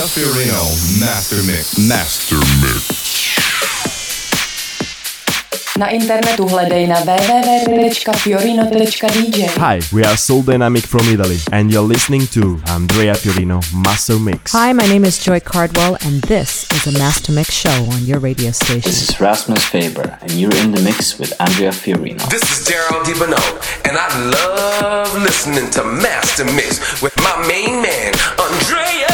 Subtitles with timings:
[0.00, 0.64] Andrea Fiorino,
[0.98, 1.76] Master Mix.
[1.76, 2.88] Master Mix.
[5.76, 9.46] Na internetu hledej na www.fiorino.dj.
[9.58, 14.52] Hi, we are Soul Dynamic from Italy, and you're listening to Andrea Fiorino Master Mix.
[14.52, 18.20] Hi, my name is Joy Cardwell, and this is a Master Mix show on your
[18.20, 18.90] radio station.
[18.90, 22.26] This is Rasmus Faber, and you're in the mix with Andrea Fiorino.
[22.30, 28.14] This is Darryl D'Bonneau, and I love listening to Master Mix with my main man,
[28.38, 29.09] Andrea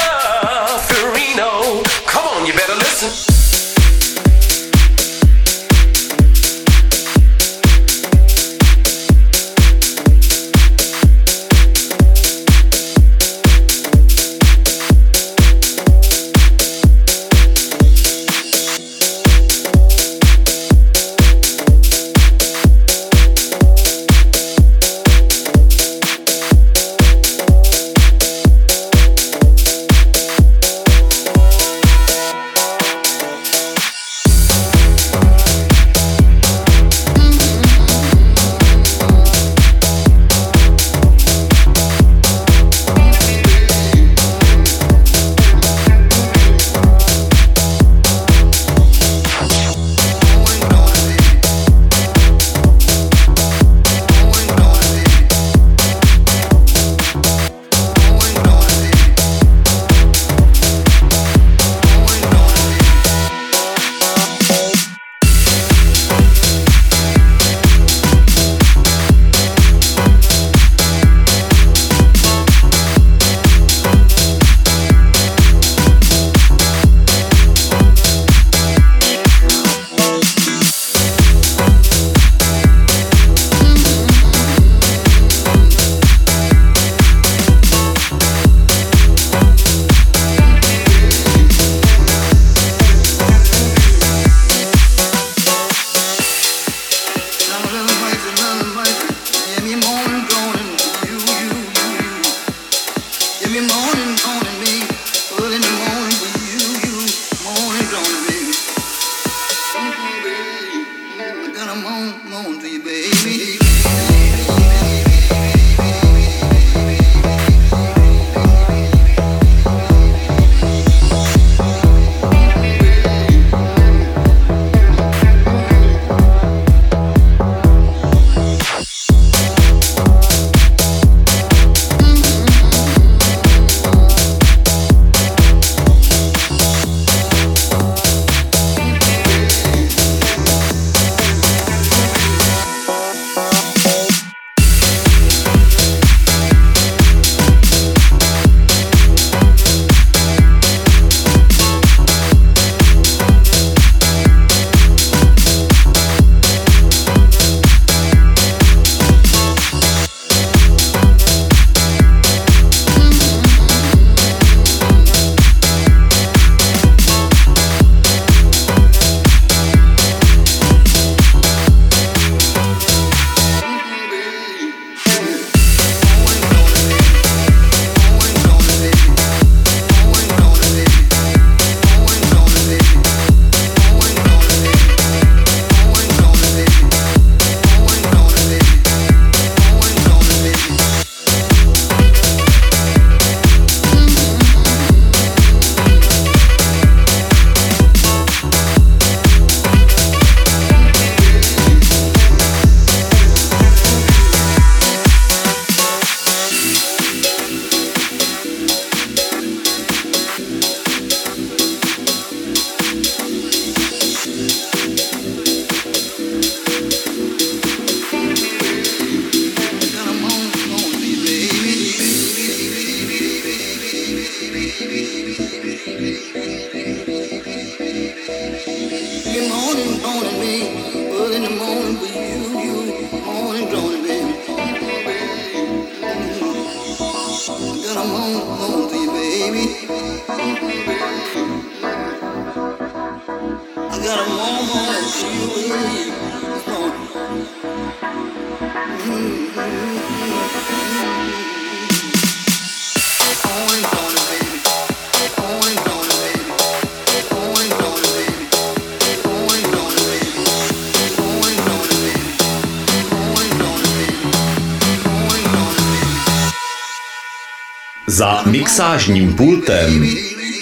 [268.77, 270.07] Za mixážním pultem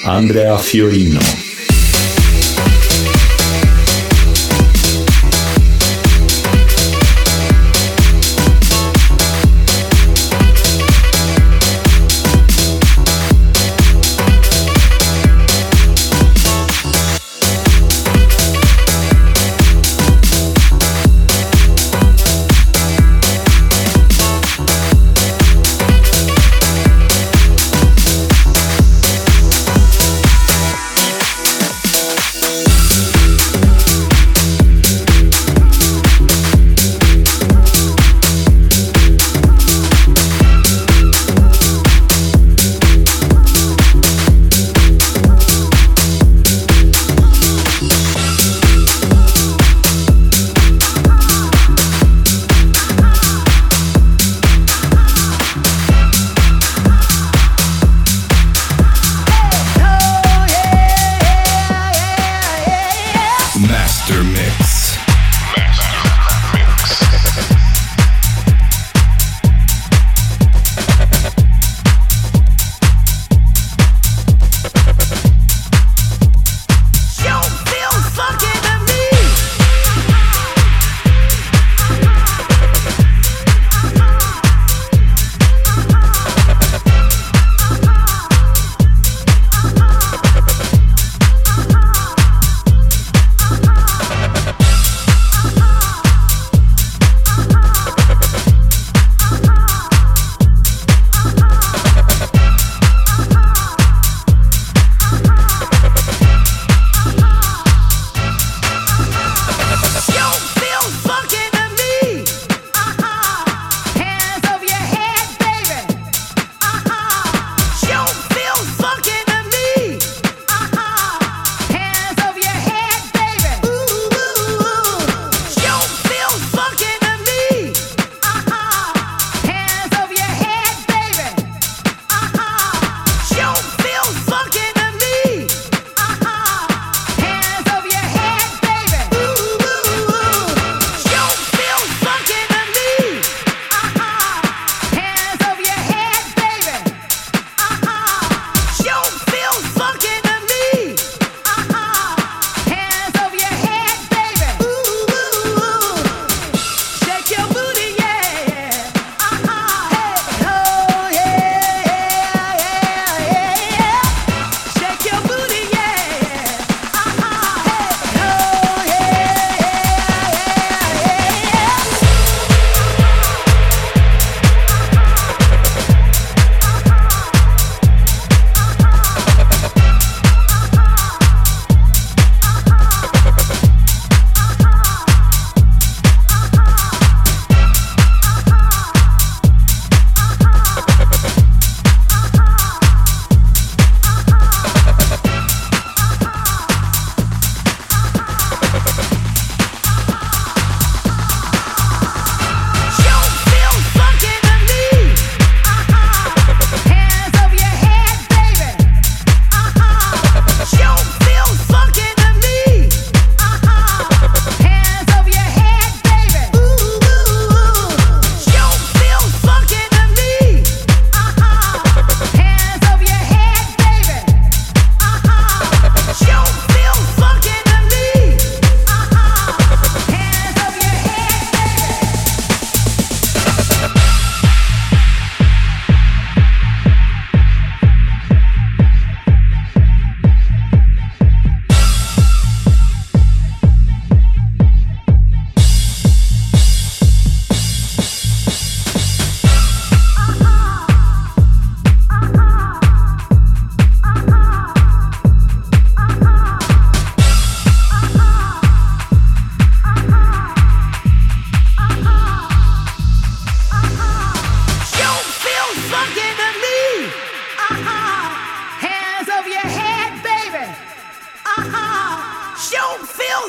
[0.05, 1.44] Andrea Fiorino.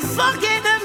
[0.02, 0.75] fucking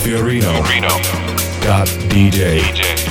[0.00, 0.62] Fiorino.
[0.62, 0.88] Fiorino.
[1.60, 2.60] Dot DJ.
[2.60, 3.01] DJ.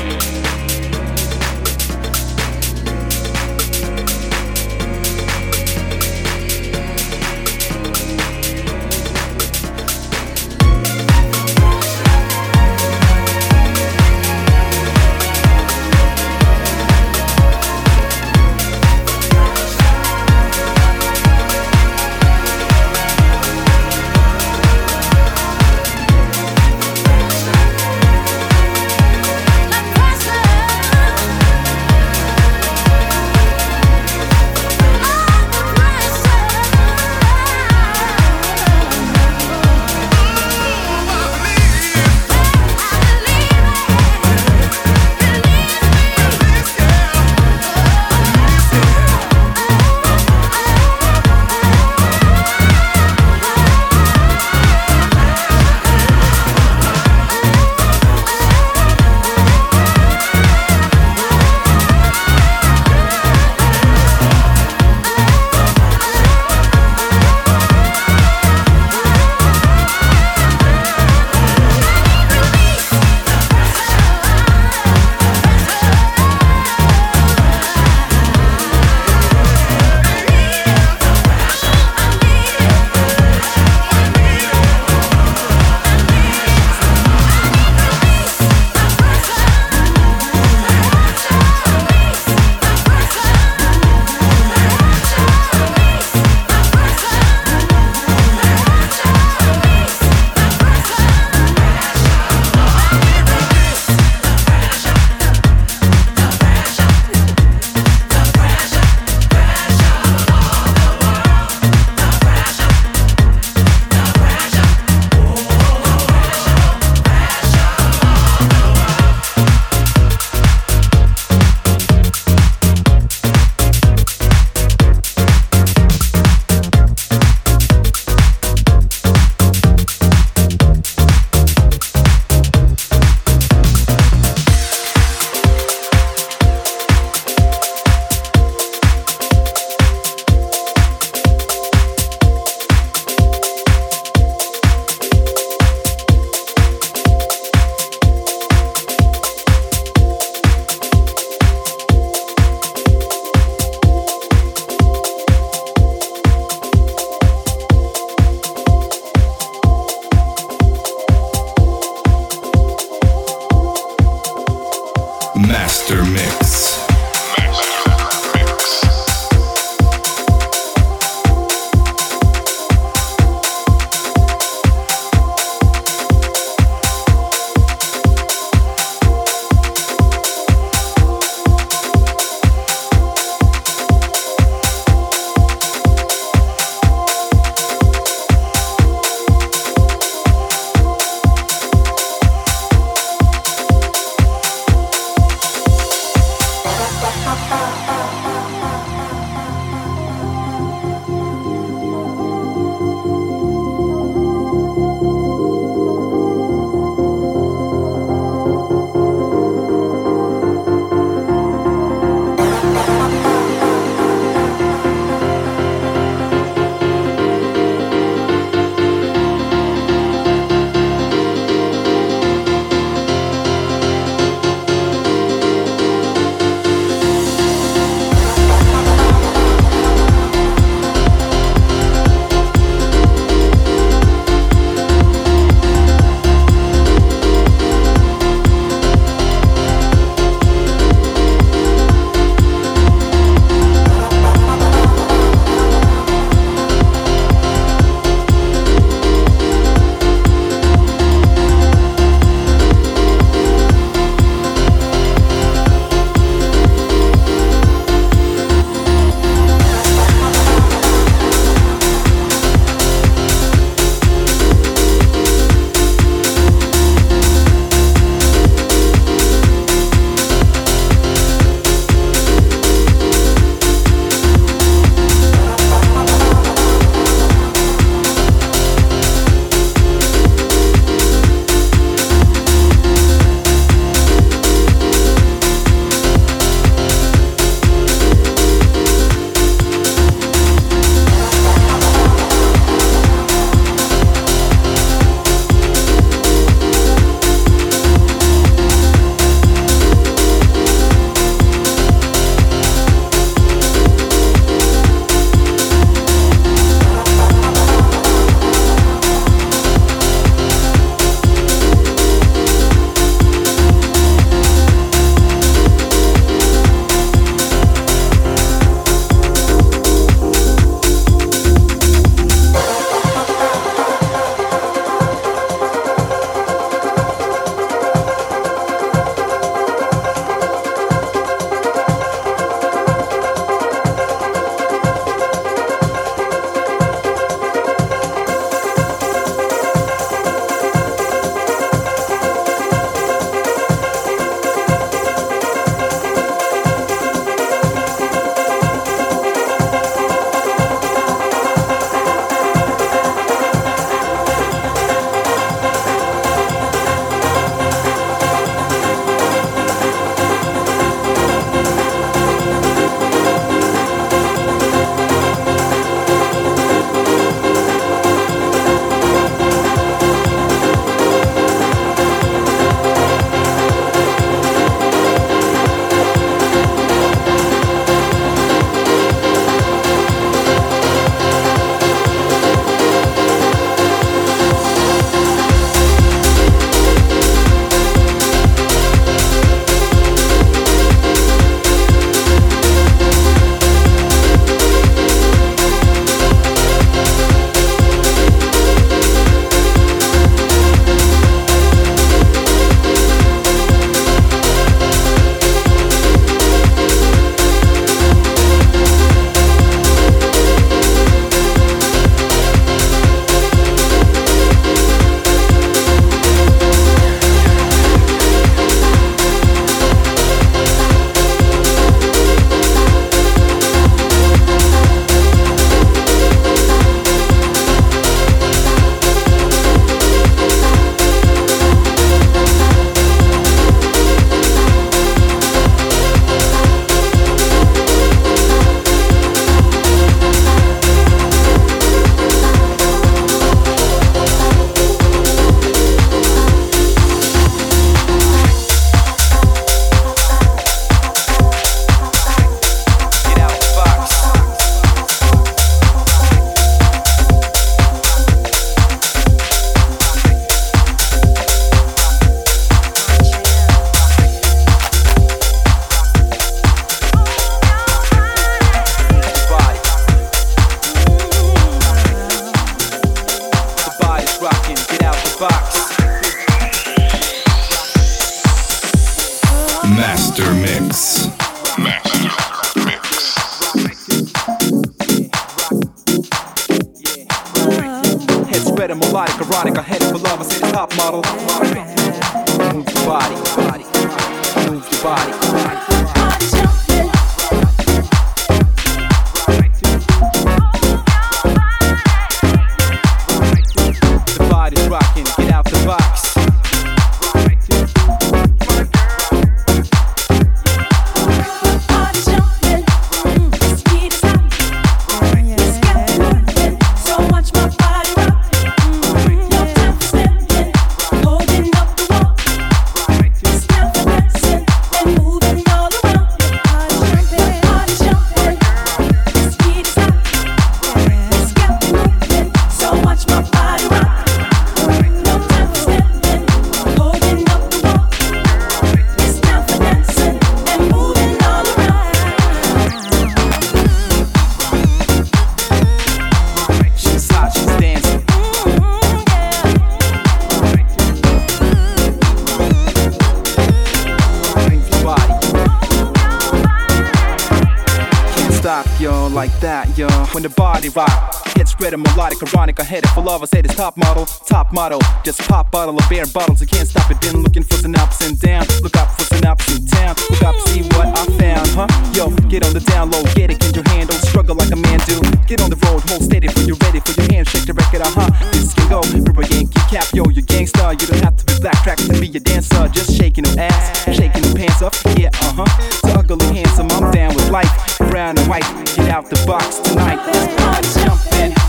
[565.24, 567.20] Just pop bottle of beer and bottles, I can't stop it.
[567.22, 568.66] Been looking for synops and down.
[568.82, 570.16] Look out for synops and town.
[570.32, 571.88] Look up, see what I found, huh?
[572.16, 575.20] Yo, get on the down low, get it, hand don't Struggle like a man do.
[575.46, 578.10] Get on the road, hold steady when you're ready for your handshake to record, uh
[578.10, 578.32] huh.
[578.52, 581.00] This can go, rubber Yankee cap, yo, you gangsta.
[581.00, 582.88] You don't have to be black track to be a dancer.
[582.88, 585.82] Just shaking them ass, shaking them pants up, yeah, uh huh.
[586.02, 587.70] So ugly handsome, I'm down with life.
[588.10, 590.18] Brown and white, get out the box tonight.
[590.26, 591.61] Let's jump in.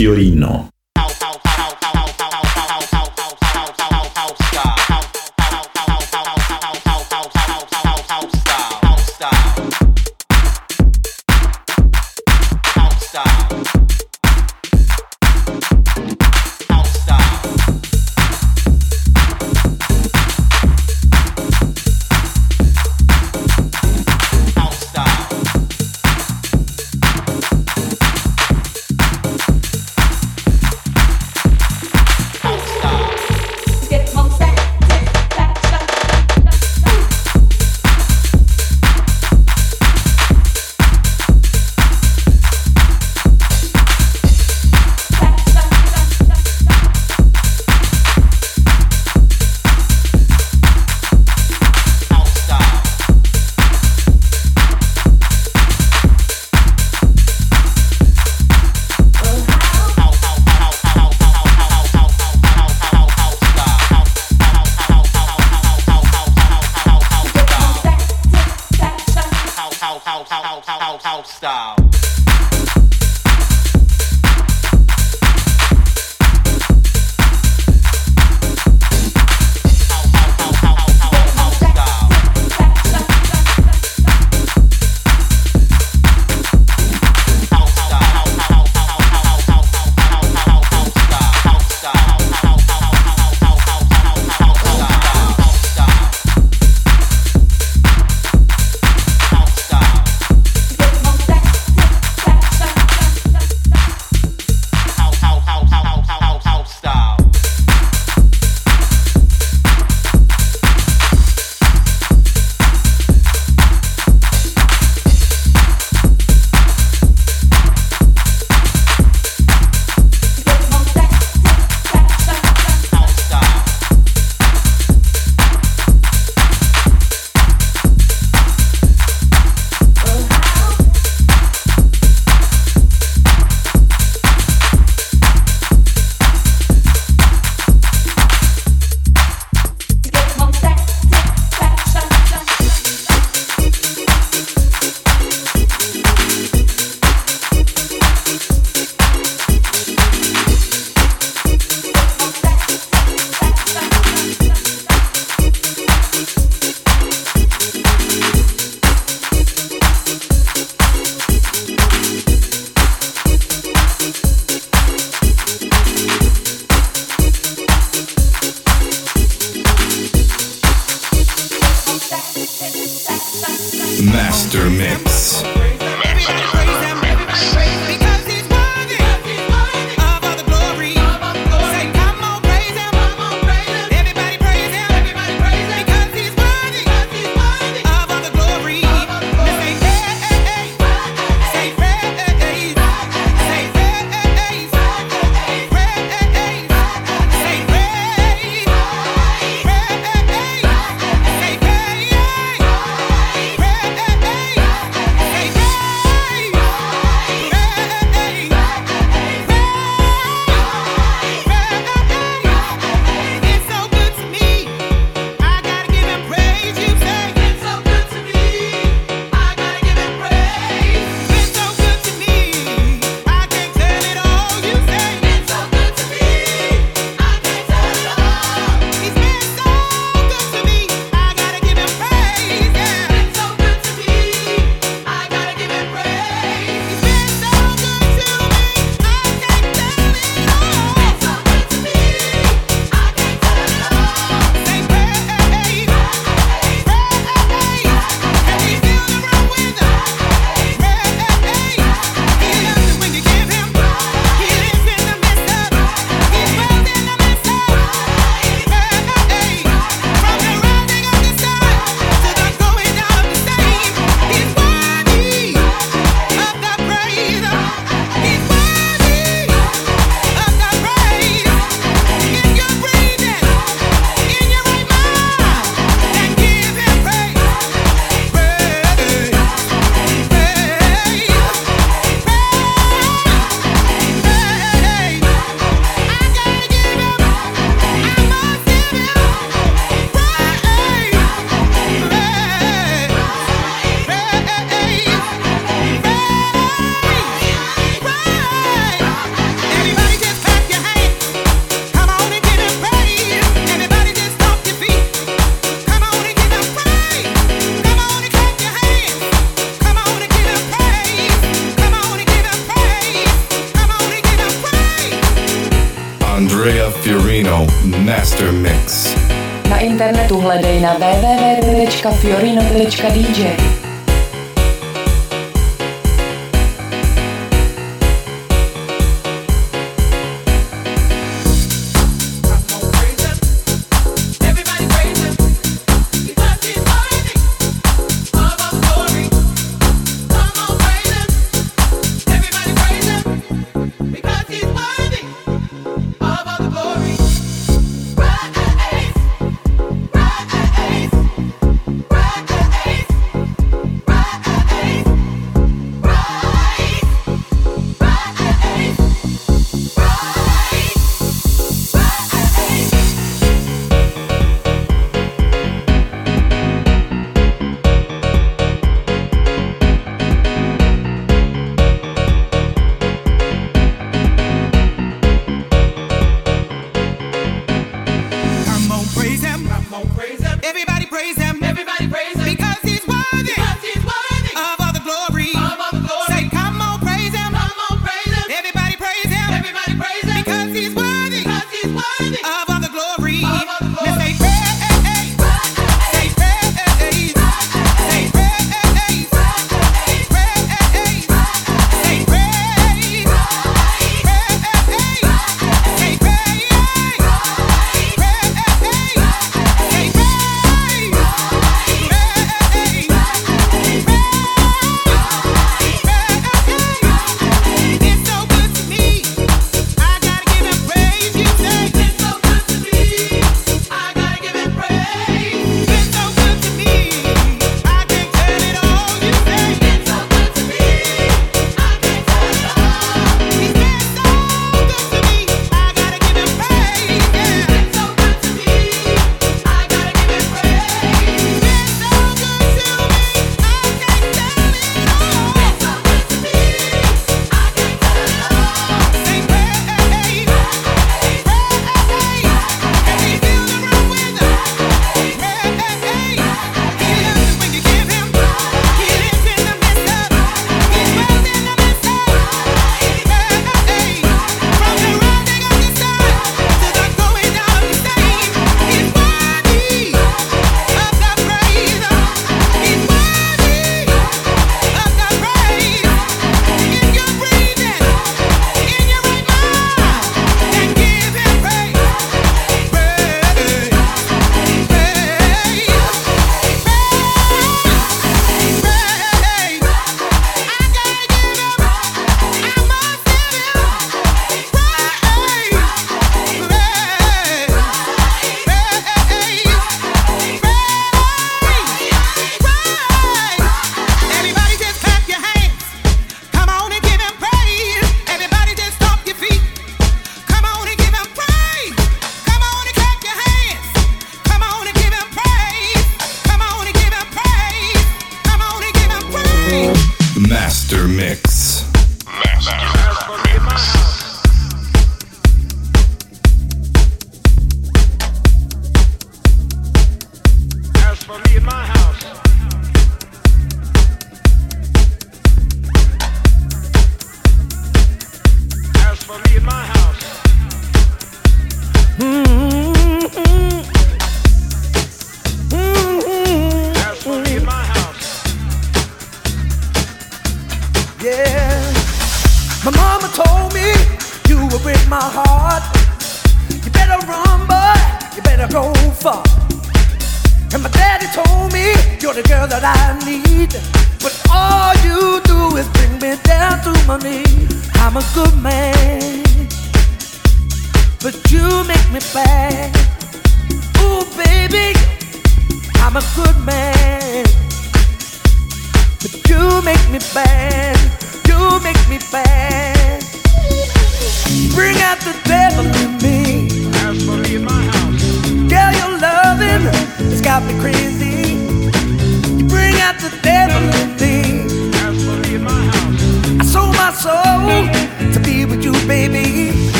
[0.00, 0.69] Fiorino.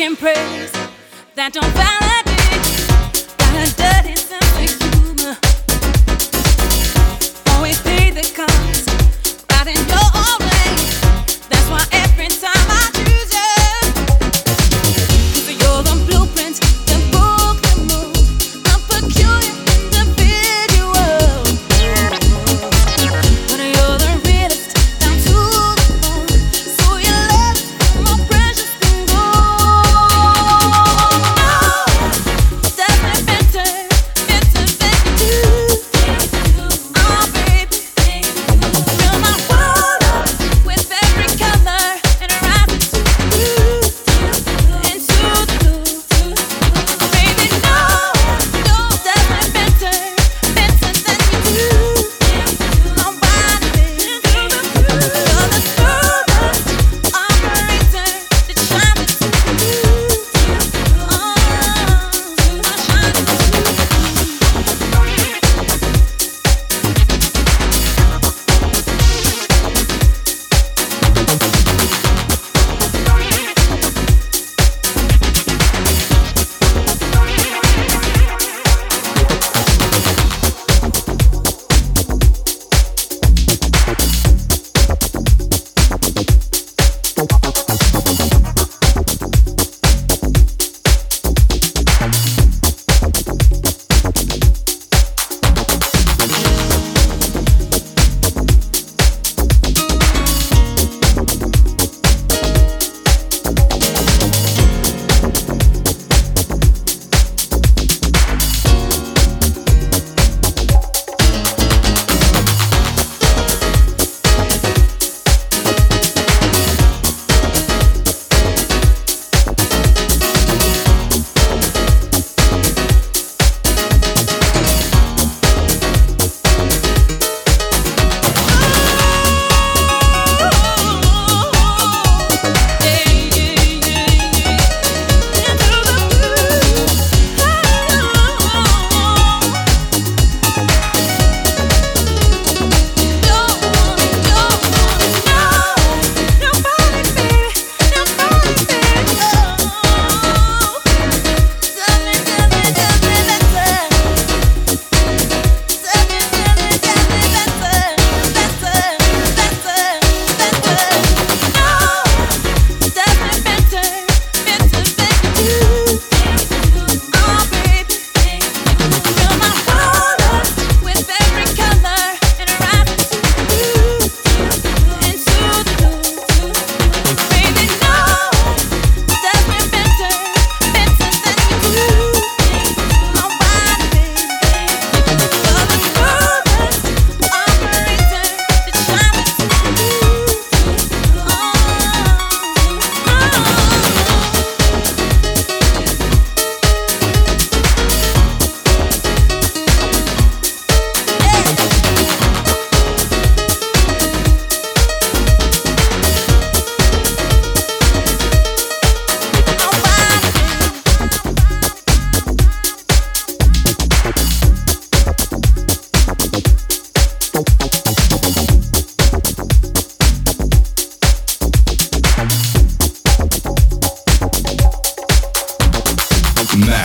[0.00, 0.72] Seeking praise
[1.34, 2.29] that don't validate.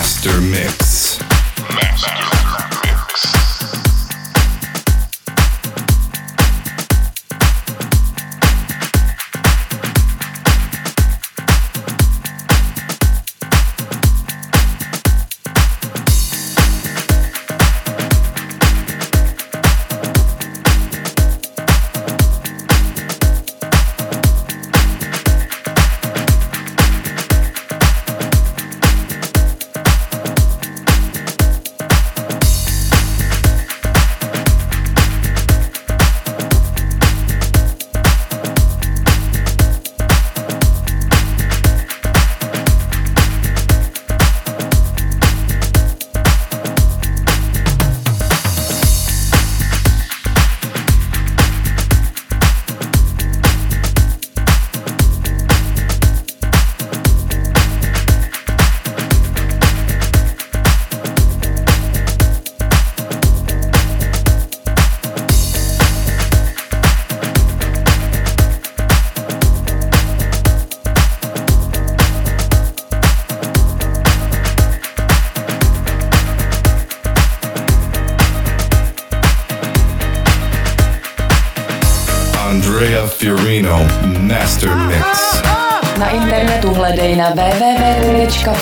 [0.06, 1.18] Master Mix.
[1.74, 2.55] Master.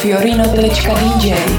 [0.05, 1.53] www.fiorino.dj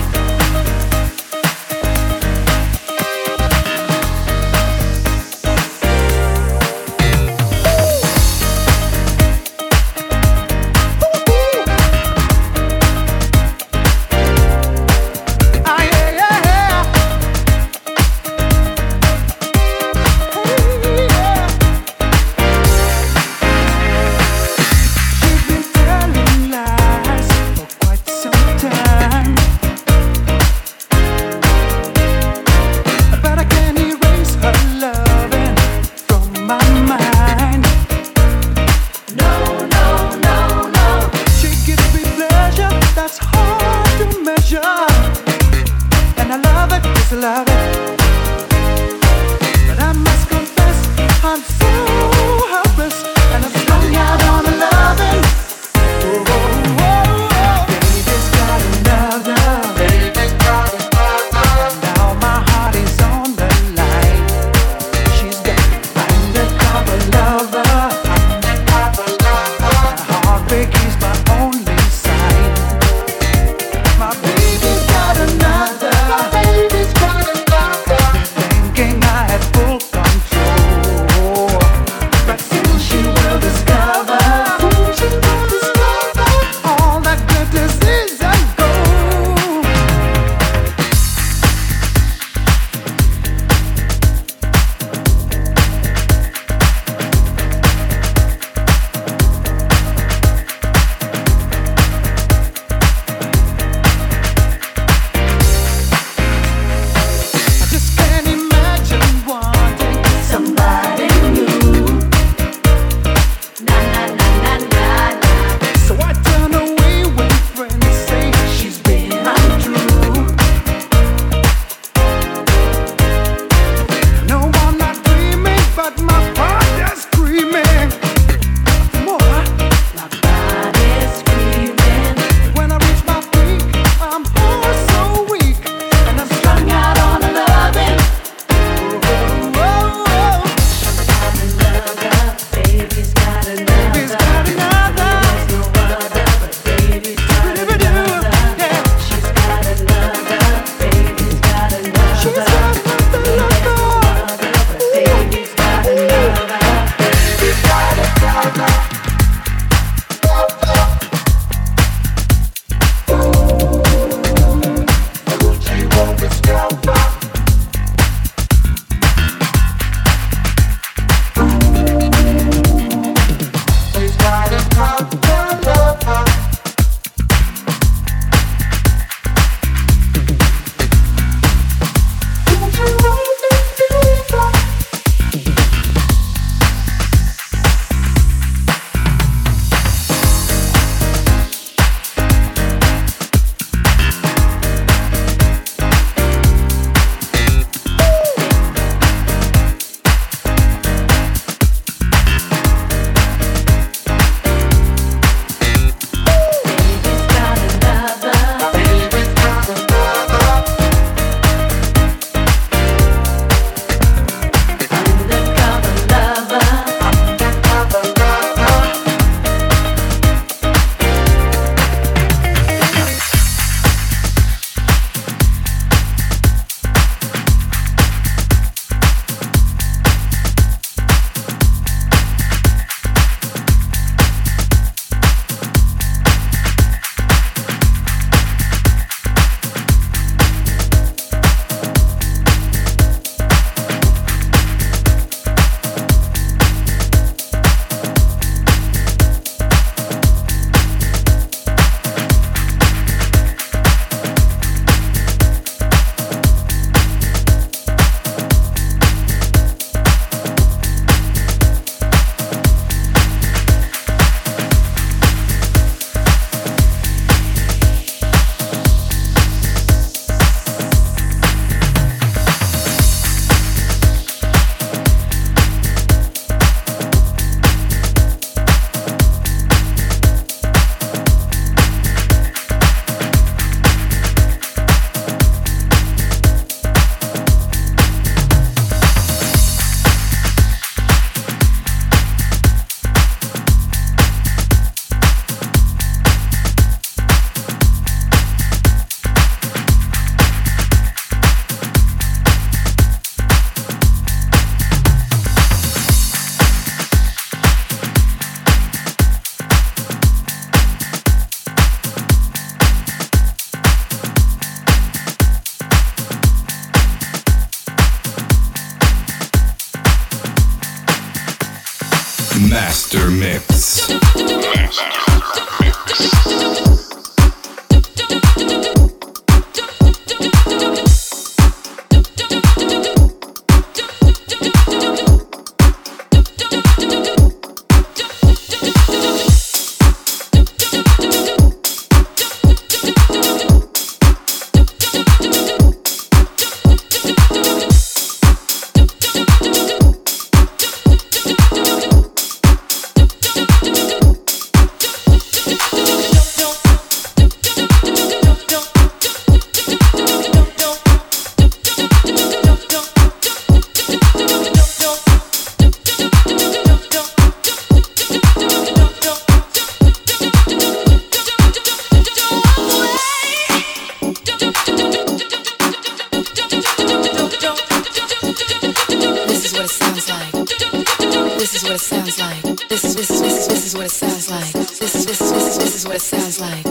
[381.96, 382.90] what it sounds like.
[382.90, 384.74] This is this is this is this is what it sounds like.
[384.74, 386.84] This is this is this is this is what it sounds like.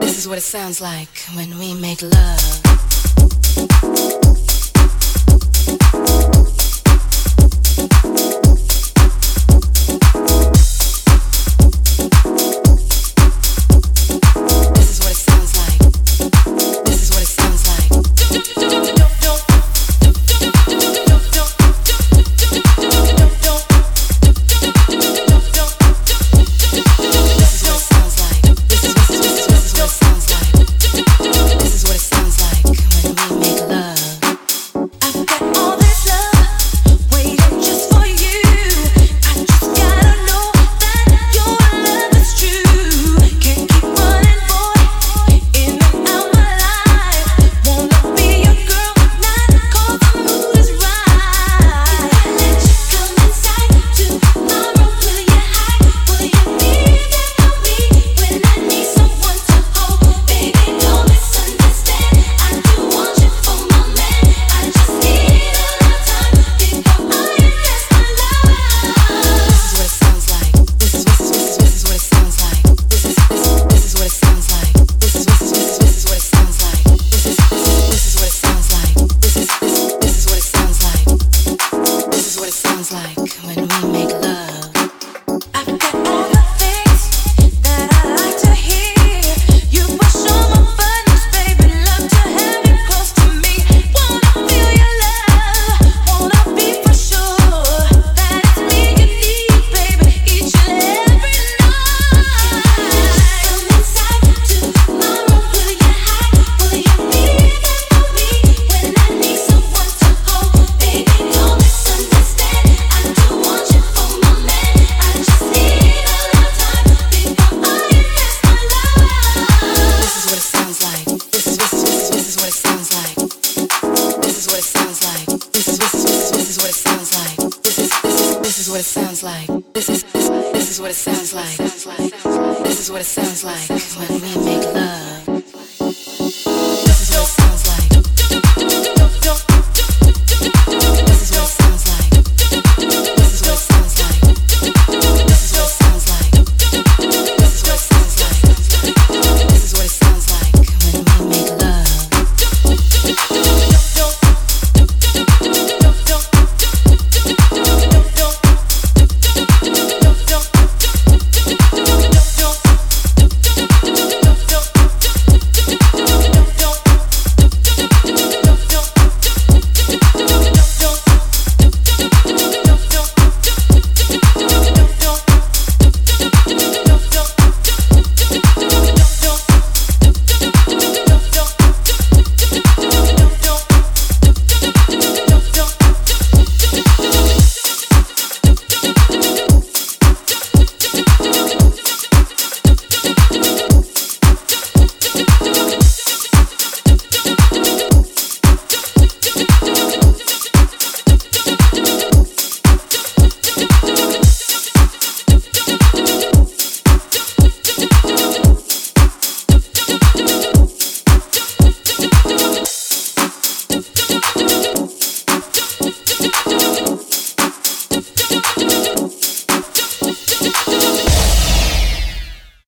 [0.00, 3.15] This is what it sounds like when we make love.